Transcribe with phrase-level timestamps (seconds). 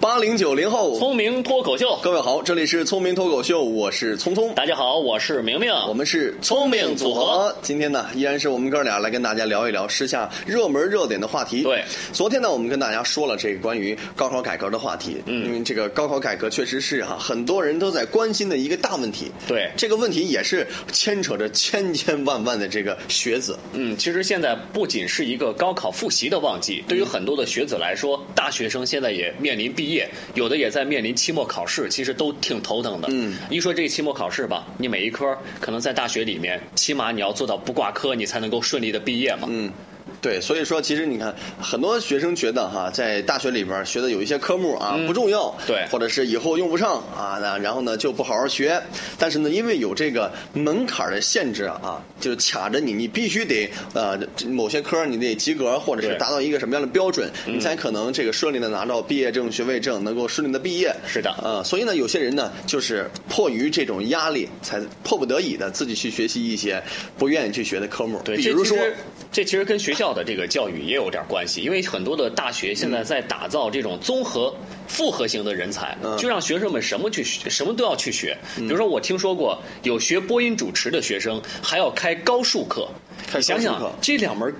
[0.00, 4.54] 八零九零后，聪明脱口秀，各位好，这里是聪明脱口秀，我是聪聪。
[4.54, 7.54] 大家好，我是明明，我们是聪明组合。
[7.60, 11.62] 今天呢，依然是我们哥俩来跟大家聊一聊时下热门热点的话题。
[11.62, 11.84] 对，
[12.14, 15.18] 昨天呢，我们跟大家说了这个关于高考改革的话题。
[15.26, 19.30] 嗯，因为这个高考改革确实是哈，很多人都在关心的一个大问题。
[19.46, 23.58] 对，这个问题也是牵扯着千千万万的这个学子。
[23.74, 29.89] 嗯，其实现在不仅是一个高考复习的旺季，对于很多的学子来说，大学生现在也面临毕业，
[30.34, 33.08] 有的也在面临期末考试，其实都挺头疼的。
[33.10, 39.48] 嗯，一说这个期末考试吧，你每一科可能在大学里面，起码你要做到不挂科，你才能够顺利的毕业嘛。
[39.48, 39.72] 嗯。
[40.20, 48.78] 对，所以说其实你看，很多学生觉得哈，在大学里边学的有一些科目啊不重要，对，或者是以后用不上啊，那然后呢就不好好学。
[49.18, 60.94] 但是呢，因为有这个门槛的限制啊，就是卡着你，你必须得呃某些科你得及格，或者是达到一个什么样的标准，你才可能这个顺利的拿到毕业证、学位证，能够顺利的毕业。
[61.06, 66.82] 是的，呃，所以呢，有些人呢就是迫于这种压力，才迫不得已的自己去学习一些
[67.16, 68.20] 不愿意去学的科目。
[68.22, 68.76] 对，比如说，
[69.32, 70.09] 这其实跟学校。
[70.12, 74.54] 的这个教育也有点关系，因为很多的大学现在在打造这种综合
[74.86, 78.36] 复合型的人才，就让学生们什么去学什么都要去学。
[78.56, 82.88] 比如说，我听说过有学播音主持的学生还要开高数课，
[83.34, 84.54] 你想想这两门。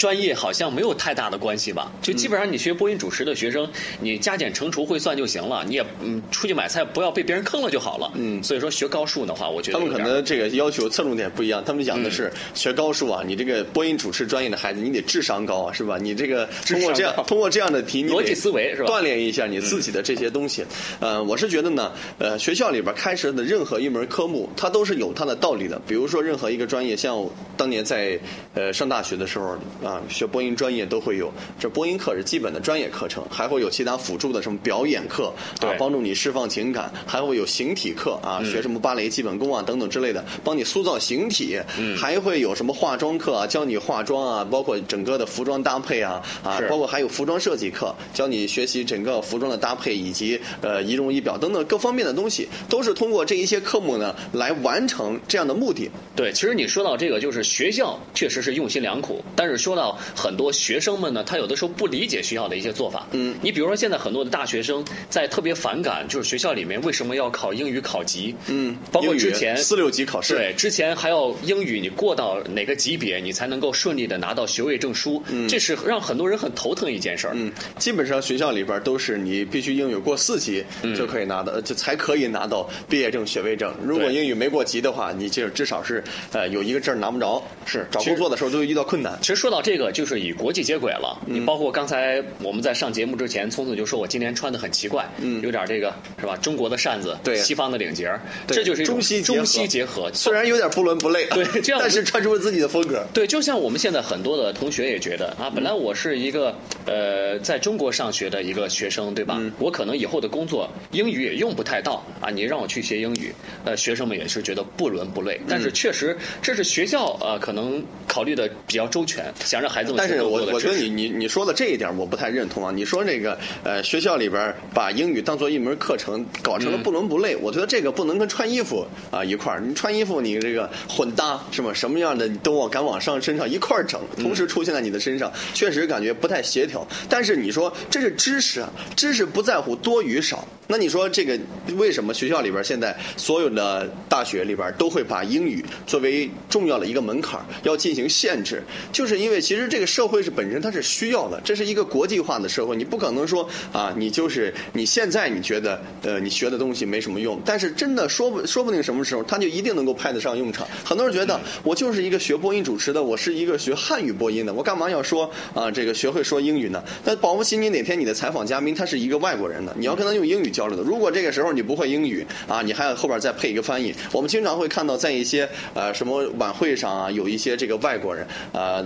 [0.00, 1.92] 专业好像没有太大的关系吧？
[2.00, 3.68] 就基本上你学播音主持的学生，
[4.00, 8.10] 你加减乘除会算就行了，你也嗯出去买菜不要被别人坑了就好了。
[8.14, 11.62] 嗯，所以说学高数的话，我觉得他们可能这个要求侧重点不一样。
[11.62, 15.98] 他们讲的是学高数啊，你这个播音主持专业的孩子，你得智商高啊，是吧？
[16.00, 18.88] 你这个通过这样通过这样的题，逻辑思维是吧？
[18.90, 20.64] 锻炼一下你自己的这些东西。
[20.98, 25.78] 呃，我是觉得呢，呃，学校里边开设的任何一门科目，它都是有它的道理的。
[25.86, 27.22] 比如说任何一个专业，像
[27.60, 28.18] 当年在
[28.54, 29.48] 呃上大学的时候
[29.84, 30.70] 啊，学播音专。
[30.70, 41.58] 业都会有，这播音课是基本的专业课程，还会有其他辅助的什么表演课啊，帮助你释放情感，还会有形体课啊，学什么芭蕾基本功啊等等之类的，帮你塑造形体，
[41.98, 55.90] 还会有什么化妆课啊，教你化妆啊，包括整个的服装搭配啊啊，包括还有服装设计课，教你学习整个服装的搭配以及呃仪容仪表等等各方面的东西，都是通过这一些科目呢来完成这样的目的。
[56.14, 60.52] 对，其实你说到这个，就是学校确实是用心良苦，但是说到很多。
[60.52, 63.08] 学生们呢，他有的时候不理解学校的一些做法。
[63.12, 68.34] 嗯，你比如说现在很多的大学生在特别反感，就是学校里面为什么要考英语考级？
[68.48, 75.22] 嗯，包括之前四六级考试，对，之前还要英语你过到哪个级别，你才能够顺利的拿到学位证书？
[75.30, 77.32] 嗯，这是让很多人很头疼一件事儿。
[77.34, 80.62] 嗯，基本上学校里边都是你必须英语过四级
[80.94, 83.72] 就可以拿到，就才可以拿到毕业证、学位证。
[83.82, 87.39] 如果英语没过级的话，你就至少是呃有一个证拿不着。
[87.64, 89.18] 是找工作的时候都会遇到困难。
[89.22, 96.36] 其实说到这个，就是与国国际接轨了，你包括刚才我们在上节目之前，聪子就说我今天穿的很奇怪，嗯，有点这个是吧？
[96.38, 98.10] 中国的扇子，对，西方的领结，
[98.48, 100.10] 这就是中西中西结合。
[100.12, 103.06] 虽然有点不伦不类，对，这样，但是穿出了自己的风格。
[103.14, 106.52] 对，就像我们现在很多的同学也觉得啊，本来我是一个
[106.84, 109.40] 呃在中国上学的一个学生，对吧？
[109.60, 113.32] 我可能以后的工作英语也用不太到啊，你让我去学英语，
[113.64, 115.40] 呃，学生们也是觉得不伦不类。
[115.48, 119.98] 但是确实，这是学校呃可能考虑的比较周全，想让孩子们。
[119.98, 121.20] 但是我我觉得你你。
[121.20, 122.72] 你说的这一点我不太认同啊！
[122.74, 129.60] 你说这个呃学校里边把英语当做一门课程，搞成了不伦不类，我觉得这个不能跟穿衣服啊一块儿。
[129.60, 131.74] 你穿衣服你这个混搭是吗？
[131.74, 136.86] 什么样的你都往敢往上身上一块儿整，同时出现在你的身上，确实感觉不太协调。
[137.06, 140.46] 但是你说这是知识啊，知识不在乎多与少。
[140.66, 141.36] 那你说这个
[141.76, 148.62] 为什么学校里边现在所有的大学里边都会把英语作为重要的一个门门槛要进行限制？
[148.92, 160.64] 就是因为其实这个社会是本身它是需要的，这是一个国际化的社会，你不可能说啊，你就是你现在你觉得呃你学的东西没什么用，但是真的说不说不定什么时候它就一定能够派得上用场。
[160.84, 166.80] 很多人觉得我就是一个学播音主持的，我是一个学汉语播音的，我干嘛要说啊这个学会说英语呢？
[167.04, 170.82] 那保不齐你哪天你的采访嘉宾他是一个外国人呢，你要跟他用英语交流的。
[170.82, 173.92] 如果这个时候你不会英语啊，你还要后边再配一个翻译。
[174.12, 178.84] 我们经常会看到在一些呃什么晚会上啊，有一些这个外国人啊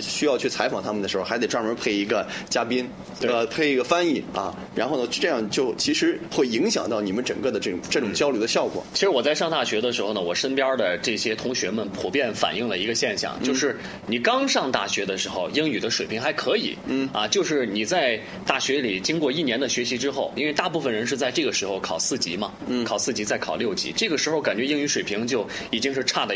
[0.00, 2.88] 需要去采访他们的时候，还得专门配一个嘉宾，
[3.20, 4.56] 呃，配一个翻译啊。
[4.74, 8.82] 然后呢，这样就其实会影响到你们整个的这种这种交流的效果。
[8.94, 21.50] 其实我在上大学的时候呢，我身边的这些同学们普遍反映了一个现象，就是你刚上大学的时候，英语的水平还可以，嗯啊，就是你在大学里经过一年的学习之后，因为大部分人是在这个。
[21.50, 26.34] 时候考四级嘛，嗯考四级再考六级，这个时候感觉英语水平就已经是差的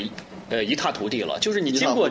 [0.55, 1.39] 呃一塌涂地了。
[1.41, 2.09] 就是你经过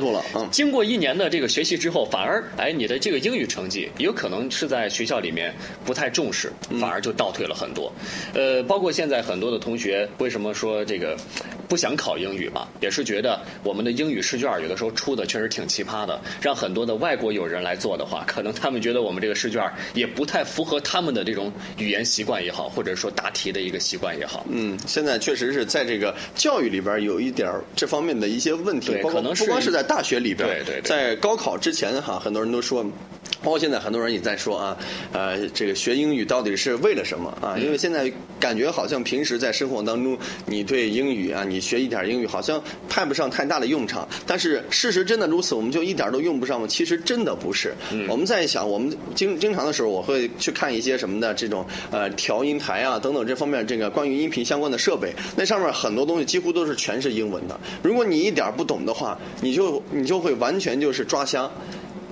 [0.51, 5.53] 经过一年的这个学习之后，反而哎你的这个英语成绩有可能是在学校里面
[5.85, 7.91] 不太重视，嗯反而就倒退了很多。
[8.33, 11.15] 呃，包括现在很多的同学为什么说这个
[11.69, 19.63] 不想考英语嘛，也是觉得我们的英语试卷有的时候出的确实挺奇葩的，让很多的外国友人来做的话，可能他们觉得我们这个试卷
[19.93, 24.45] 也不太符合他们的这种语言习惯也好，或者说答题的一个习惯也好。
[24.49, 32.85] 嗯，现在确实是在这个教育里边有一点这方面的一些问题，包括可能不光是在大学里边，对对对在高考之前哈，很多人都说。
[33.43, 34.77] 包括现在很多人也在说啊，
[35.11, 37.57] 呃，这个学英语到底是为了什么啊？
[37.59, 44.07] 因为现在感觉好像平时在生活当中，你对英语啊，你学一点英语好像派不上太大的用场。
[44.25, 46.65] 但是事实真的如此，我们就一点都用不上吗？
[46.67, 47.75] 其实真的不是。
[48.07, 57.59] 我们在想，我们经经常的时候，我会去看一些什么的这种呃调音台啊等等这方面这个关于音频相关的设备，那上面很多东西几乎都是全是英文的。
[57.81, 61.49] 如果你一点不懂的话，你就你就会完全就是抓瞎。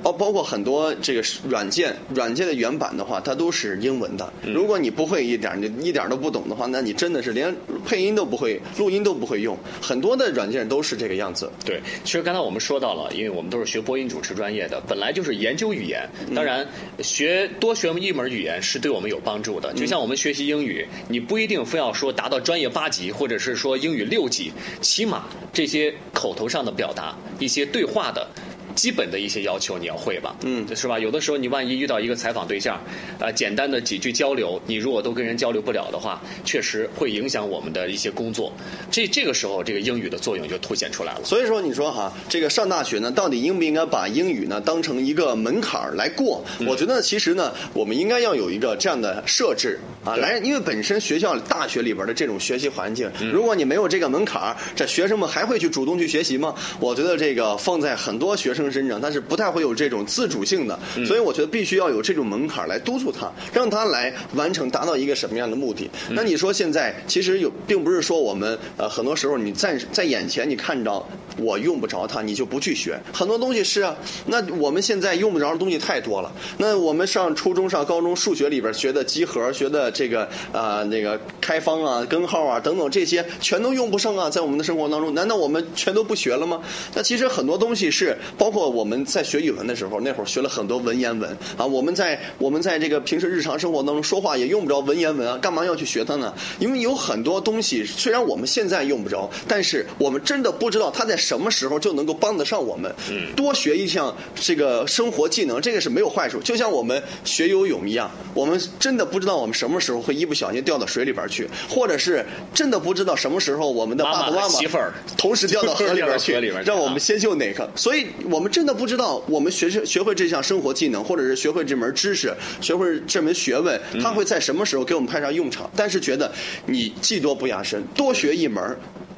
[0.03, 4.31] 包包括很多这个软件，软件的原版的话，它都是英文的。
[4.43, 7.55] 如果你不会一点，你一点都不懂的话，那你真的是连
[7.85, 9.57] 配音都不会，录音都不会用。
[9.81, 11.51] 很多的软件都是这个样子。
[11.65, 16.07] 对，其实刚才我们说到了，因为我们都是学播音主持专业的，本来就是研究语言。
[16.35, 16.67] 当然，
[17.03, 19.73] 学多学一门语言是对我们有帮助的。
[19.73, 24.51] 就像我们学习英语，你不一定非要说达到专业八级，或者是说英语六级，
[24.81, 28.27] 起码这些口头上的表达，一些对话的。
[28.75, 30.97] 基本的一些要求你要会吧，嗯是吧？
[30.99, 32.79] 有的时候你万一遇到一个采访对象，
[33.19, 38.51] 呃、简单的几句交流，你如果都跟人交流不了的话，确实会影响我们的一些工作。
[38.89, 41.23] 这这个时候，这个英语的作用就凸显出来了。
[41.23, 46.43] 所以说，你说哈，这个上大学呢，到底应不应该把英语呢当成一个门槛儿来过？
[46.67, 56.53] 我觉得其实呢，我们应该要有一个这样的设置啊，来，因为本身学校大学里边的这种学习环境，如果你没有这个门槛儿，这学生们还会去主动去学习吗？
[56.79, 65.89] 我觉得这个放在很多学生身上，他是不太会有这种自主性的，所以我觉得必须要有这种门槛来督促他，让他来完成达到一个什么样的目的。
[66.09, 71.01] 那你说现在其实有，并不是说我们呃很多时候你在在眼前你看着
[71.37, 72.99] 我用不着它，你就不去学。
[73.13, 76.29] 很多东西是啊，那我们现在用不着的东西太多了。
[76.57, 86.61] 那我们上初中、上高中数学里边学的集合、学的这个啊、那个开方啊、根号啊等等这些，全都用不上啊，在我们的生活当中，难道我们全都不学了吗？
[86.93, 96.31] 那其实很多东西是，包括我们在学语文的时候，那会儿学了很多文言文啊，我们在我们在这个平时日常生活当中说话也用不着文言文啊，干嘛要去学它呢？
[96.59, 102.93] 因为有很多东西虽然我们现在用不着，但是我们真的不知道它在什么时候就能够帮得上我们。
[103.09, 106.39] 嗯多学一项这个生活技能，这个是没有坏处。
[106.41, 117.69] 就像我们学游泳一样，我们真的不知道我们什么时候会一不小心掉到水里边去，或者是真的不知道什么时候我们的爸爸妈妈妈妈媳妇儿同时掉到河里边去掉到河里边，去让我们先救哪个？
[117.75, 125.69] 所以我们真的不知道，我们学学会这项生活技能，或者是学会这门知识，学会这门学问，嗯它会在什么时候给我们派上用场？
[125.75, 126.29] 但是觉得
[126.65, 128.61] 你技多不压身，多学一门，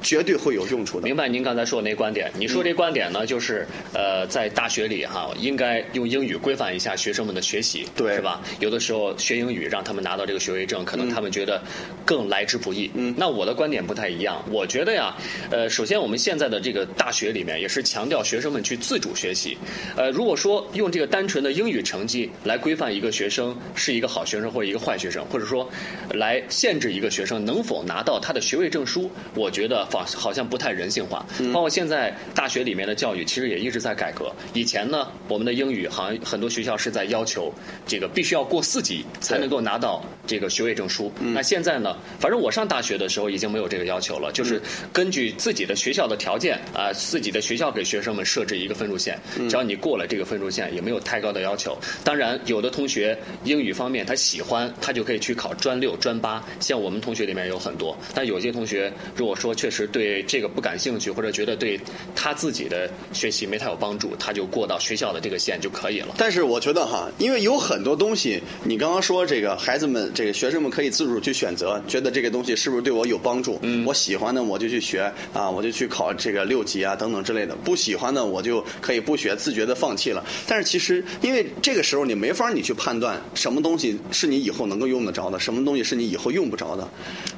[0.04, 1.06] 绝对会有用处的。
[1.06, 2.30] 明白您刚才说的那观点。
[2.38, 8.42] 你说这观点呢，就是呃，在大学里哈，应该用英语规范一下学生们的学习，对是吧？
[8.60, 11.60] 有的时候学英语让他们拿到这个学位证，可能他们觉得
[12.04, 12.90] 更来之不易。
[12.94, 15.16] 嗯，那我的观点不太一样，我觉得呀，
[15.50, 19.56] 呃，首先我们现在的这个大学里面也是强调学生们去自主学习。
[19.96, 25.66] 呃，如果说用这个单纯的英语成绩来规范一个学生是一个好学生或者一个坏学生，或者说
[26.10, 31.24] 来限制一个学生能否拿到他的学位证书，我觉得好好像不太人性化。
[31.52, 34.32] 包括现在大学里面的教育其实也一直在改革。
[34.52, 37.52] 以前呢，我们的英语好像很多学校是在要求
[37.86, 41.12] 这个必须要过四级才能够拿到这个学位证书。
[41.20, 44.60] 那现在呢，反正我上大学的时候已经没有这个要求了，就是
[44.92, 51.76] 根据自己的学校的条件啊、自己的学校给学生们设置一个分数线，只要你过了这个分数线，也没有太高的要求。
[52.02, 57.96] 当然，有的同学英语方面他喜欢，他就可以去考专六、专八，像我们同学里面有很多。
[58.14, 61.78] 但有些同学如果说确实对这个不感兴趣，或者觉得对
[62.14, 66.14] 他自己的学习没太有帮助，他就过到学校的这个线就可以了。
[66.18, 73.58] 但是我觉得哈，因为有很多东西，你刚刚说这个孩子们、这个学生们可以自主去选择，觉得这个东西是不是对我有帮助？
[73.62, 80.24] 嗯，我喜欢的我就去学啊，我就去考这个六级啊等等之类的；不喜欢的我就可以不学，自觉的放弃了。
[80.46, 86.88] 但是其实，因为这个时候你没法你去判断什么东西是你以后能够用得着的，什么东西是你以后用不着的。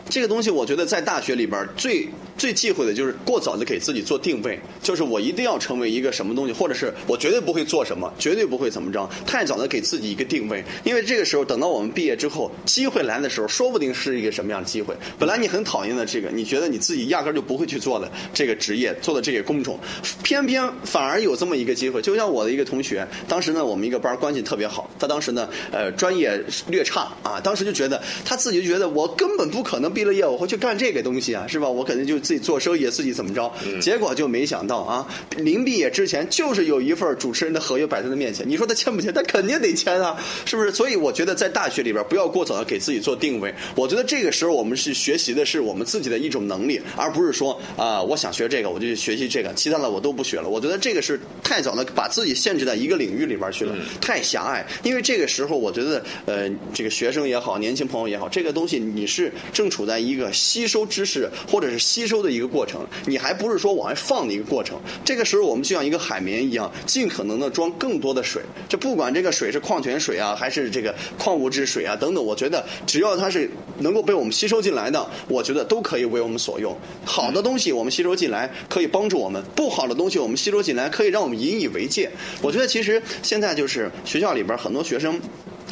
[0.08, 9.08] 这个东西，我觉得在大学里边最最忌讳的就是过早的给自己做定位，就是我一定要成为一个什么东西，或者是我绝对不会做什么，绝对不会怎么着。
[9.26, 14.94] 太早的给自己一个定位，因为这个时候等到我们毕业之后，机会来的时候，说不定是一个什么样的机会。
[15.18, 19.78] 本来你很讨厌的这个，你觉得你自己压根就不会去做的这个职业，做的这个工种，
[20.22, 22.02] 偏偏反而有这么一个机会。
[22.02, 26.38] 就像我的一个同学，当时呢，我们一个班关系特别好，他当时呢，呃，专业
[26.68, 31.68] 略差啊，当时就觉得他自己就觉得我根本不可能毕了业我会去干这个东西啊，是吧？
[31.68, 33.52] 我肯定就自己做生意，自己怎么着？
[33.80, 35.06] 结果就没想到啊，
[35.36, 39.12] 临毕业之前就是有一份主持人的合约摆在他面前，你说他签不签？
[39.14, 40.72] 他肯定得签啊，是不是？
[40.72, 43.54] 所以我觉得在大学里边不要过早的给自己做定位。
[43.76, 50.48] 我觉得这个时候我们是学习的是我们自己的一种能力，而不是说啊，我想学这个我就去学习这个，其他的我都不学了。
[50.48, 54.66] 我觉得这个是太早的把自己限制在一个领域里边去了，太狭隘。
[54.82, 64.80] 因为这个时候我觉得呃，这个学生也好，年轻朋友也好，这个东西你是正处在一个吸收知识或者是吸收收的一个过程，你还不是说往外放的一个过程。
[65.04, 76.74] 这个时候我们就像一个海绵一样，尽可能的装更多的水，这不管这个水是矿泉水啊，还是这个矿物质水啊等等，我觉得只要它是能够被我们吸收进来的，我觉得都可以为我们所用。
[77.04, 82.10] 好的东西我们吸收进来可以帮助我们，不好的东西我们吸收进来可以让我们引以为戒。
[82.40, 85.20] 我觉得其实现在就是学校里边很多学生。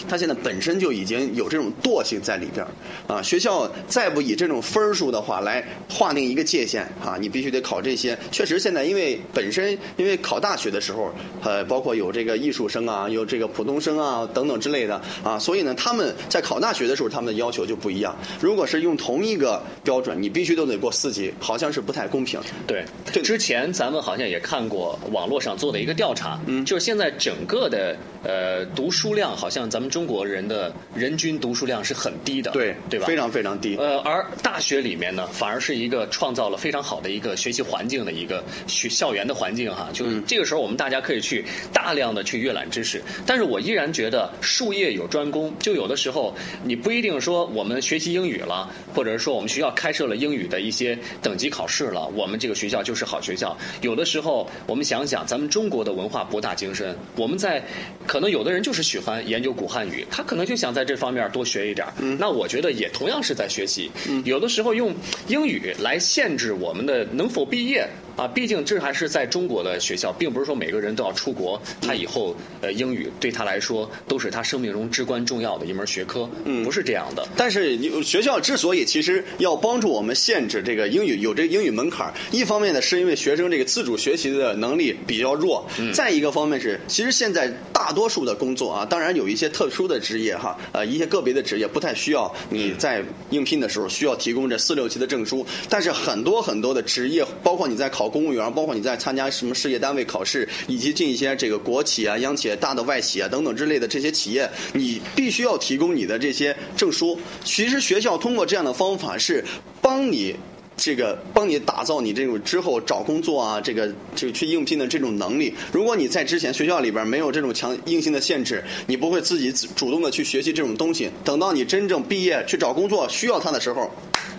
[0.08, 2.64] 他现在本身就已经有这种惰性在里边
[3.06, 3.22] 啊。
[3.22, 8.18] 学校再不以这种分数的话来划定一个界限啊，你必须得考这些。
[8.30, 18.16] 确实，现在因为本身因为考大学的时候，呃，包括有这个艺术生啊，有这个普通生啊等等之类的啊，所以呢，他们在考大学的时候，他们的要求就不一样。
[18.40, 22.40] 如果是用同一个标准，你必须都得过四级，好像是不太公平。
[22.66, 22.84] 对，
[23.22, 29.84] 之前咱们好像也看过网络上做的一个调查，嗯，就是现在整个的呃读书量，好像咱们。
[29.88, 33.07] 中国人的人均读书量是很低的，对对吧？
[33.07, 33.76] 非常非常低。
[33.76, 39.88] 呃，而大学里面呢，反而是一个创造了非常好的一个学习环境的一个学校园的环境哈。
[39.93, 43.03] 就是这个时候，我们大家可以去大量的去阅览知识。
[43.26, 53.57] 但是我依然觉得术业有专攻，就有的时候你不一定说我们学习英语了，或者是说我们学校开设了英语的一些等级考试了，我们这个学校就是好学校。
[53.81, 57.62] 有的时候我们想想，咱们中国的文化博大精深，我们在
[58.07, 59.85] 可能有的人就是喜欢研究古汉。
[59.88, 61.87] 语，他可能就想在这方面多学一点
[62.19, 63.90] 那我觉得也同样是在学习。
[64.25, 64.95] 有的时候用
[65.28, 67.87] 英语来限制我们的能否毕业。
[68.16, 71.61] 啊，毕竟这还是在中国的学校，并不是说每个人都要出国。
[71.80, 77.26] 他以后呃英语对他来说都是他生命中至关重要的一门学科，嗯不是这样的。
[77.37, 98.03] 但是学校之所以其实要帮助我们限制这个英语有这个英语门槛，一方面呢是因为学生这个自主学习的能力比较弱，再一个方面是其实现在大多数的工作啊，当然有一些特殊的职业哈，呃一些个别的职业不太需要你在应聘的时候需要提供这四六级的证书，但是很多很多的职业，包括你在考。
[98.08, 107.18] 公务员，包括你在参加什么事业单位考试，以及进一些这个国企啊、央企、大的外企啊等等之类的这些企业，你必须要提供你的这些证书。
[107.44, 109.44] 其实学校通过这样的方法是
[109.80, 110.34] 帮你
[110.76, 115.54] 这个帮你打造你这种之后找工作啊，这个这个去应聘的这种能力。
[115.73, 121.11] 如果你在之前学校里边没有这种强硬性的限制，你不会自己主动的去学习这种东西。
[121.25, 123.90] 等到你真正毕业去找工作需要它的时候。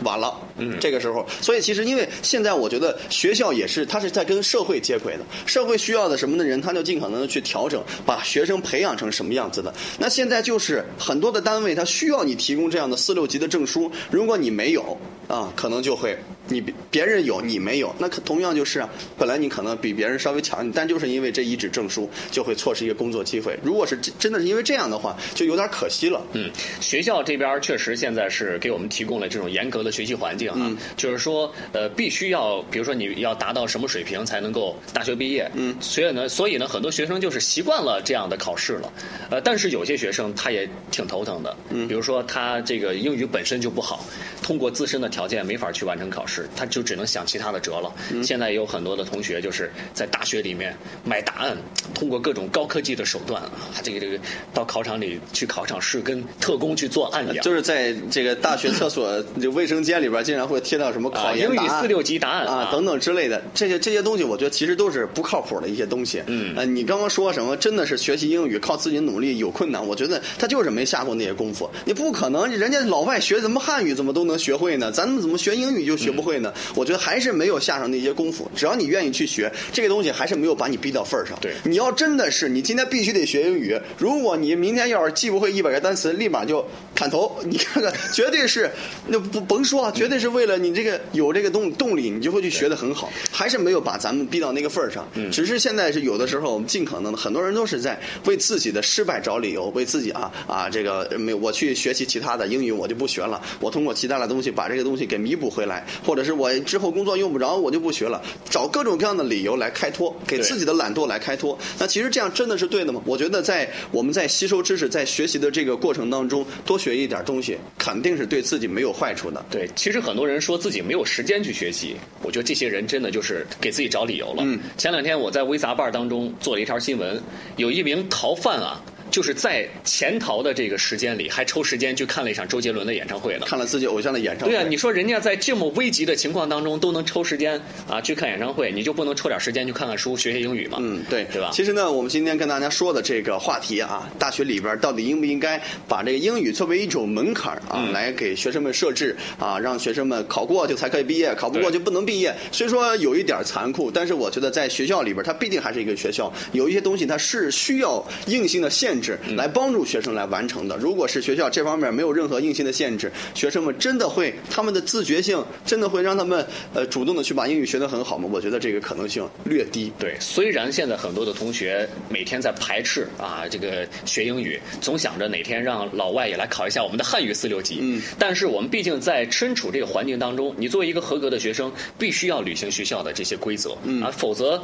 [0.03, 9.73] 晚了，嗯，这个时候，所以其实因为现在我觉得学校也是，它是在跟社会接轨的，社会需要的什么的人，他就尽可能的去调整，把学生培养成什么样子的。
[9.97, 14.97] 那现在就是很多的单位，他需要你提供这样的四六级的证书，如果你没有
[15.27, 16.17] 啊，可能就会
[16.49, 16.61] 你
[16.91, 23.57] 别人有你没有，那可同样就是啊，本来你可能比别人稍微强，但就是因为这一纸证书，就会错失一个工作机会。
[23.63, 26.21] 如果是真的是因为这样的话，就有点可惜了。
[26.33, 29.85] 嗯，学校这边确实现在是给我们提供了这种严格。
[29.85, 35.47] 的学习环境啊，就是说，呃，必须要，比如说你要达到什么水平才能够大学毕业？
[35.53, 38.91] 嗯，所以呢，所以呢，很多学生就是习惯了这样的考试了。
[39.29, 44.03] 呃，但是有些学生他也挺头疼的，嗯，比如说他这个英语本身就不好，
[44.41, 47.93] 通过自身的条件没法去完成考试，他就只能想其他的辙了。
[48.23, 50.75] 现在也有很多的同学就是在大学里面
[51.05, 51.55] 买答案，
[51.93, 53.51] 通过各种高科技的手段啊，
[53.81, 54.19] 这个这个
[54.53, 59.85] 到考场里去考场试，跟特工去做案一样，就是在这个大学厕所 就卫生。
[59.85, 66.23] 间里边经常会贴到什么考研英语四六级答案啊等等之类的，这些这些东西，我觉得其实都是不靠谱的一些东西。
[66.25, 69.85] 嗯，呃，你刚刚说什么真的是学习英语靠自己努力有困难？
[69.85, 71.69] 我觉得他就是没下过那些功夫。
[71.85, 74.91] 你不可能，人家老外学什么汉语怎么都能学会呢？
[74.91, 76.53] 咱们怎么学英语就学不会呢？
[76.75, 78.49] 我觉得还是没有下上那些功夫。
[78.55, 81.37] 只要你愿意去学这个东西，还是没有把你逼到份儿上。
[81.41, 87.35] 对你要真的是你今天必须得学英语，如果你明天要是记不会一百个单词，立马就砍头。
[87.45, 88.69] 你看看，绝对是
[89.07, 93.11] 那不甭说啊，绝对是为了你这个有这个动动力，你就会去学得很好。
[93.31, 95.07] 还是没有把咱们逼到那个份儿上。
[95.15, 111.57] 嗯只是现在是有的时候我们尽可能的，很多人都是在为自己的失败找理由，为自己啊啊这个没有我去学习其他的英语我就不学了，我通过其他的东西把这个东西给弥补回来，或者是我之后工作用不着我就不学了，找各种各样的理由来开脱，给自己的懒惰来开脱。
[111.77, 113.01] 那其实这样真的是对的吗？
[113.05, 119.43] 我觉得在我们在吸收知识、在学习的这个过程当中，多学一点东西，肯定是对自己没有坏处的。
[119.49, 124.43] 对，其实很多人说自己没有时间去学习，我觉得这些人真的就是给自己找理由了。
[124.45, 127.21] 嗯前两天我在微杂伴当中做了一条新闻，
[127.55, 128.81] 有一名逃犯啊，
[129.11, 133.45] 就是在潜逃的这个时间里，还抽时间去看了一场周杰伦的演唱会呢。
[133.45, 137.59] 看了自己偶像的演唱会，对啊，你说人家在这么危急的情况当中都能抽时间
[137.89, 140.77] 啊去看演唱会，你就不能抽点时间去看看书、学学英语吗？
[140.81, 152.35] 嗯，对，对吧其实呢，我们今天跟大家说的这个话题啊，大学里边到底应不应该把这个英语作为一种门槛啊，嗯来给学生们设置啊，让学生们考过就才可以毕业，考不过就不能毕业。
[152.51, 160.77] 虽说有一点残酷，但是我觉得在学校里边，它毕竟还是一个学校，有一些东西它是需要硬性的限制嗯来帮助学生来完成的。
[160.77, 168.29] 如果是学校这方面没有任何硬性的限制，学生们真的会他们的自觉性真的会让他们呃主动的去把英语学得很好吗？
[168.31, 169.91] 我觉得这个可能性略低。
[169.99, 184.61] 对，虽然现在很多的同学每天在排斥啊这个学英语，总想着哪天让老外也来考一下我们的汉语四六级，嗯，但是我们毕竟在身处这个环境当中，你作为一个合格的学生，必须要履行学校的这些规则，嗯啊，否则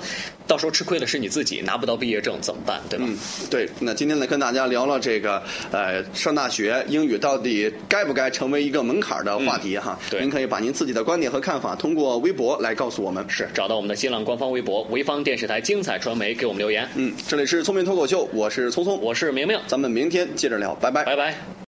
[0.48, 2.82] 到时候吃亏的是你自己，拿不到毕业证怎么办？
[2.90, 3.06] 对吧？
[3.08, 3.18] 嗯，
[3.50, 3.70] 对。
[3.80, 10.00] 那今天呢，跟大家聊了这个呃，上大学英语到底该不该成为一个门槛的话题哈。
[10.10, 13.25] 对您可以把您自己的观点和看法通过微博来告诉我们。
[13.28, 16.88] 是找到我们的新浪官方微博潍坊电视台精彩传媒，给我们留言。
[16.96, 21.04] 嗯，这里是聪明脱口秀，我是聪聪，我是明明，咱们明天接着聊，拜拜。
[21.04, 21.51] 拜拜。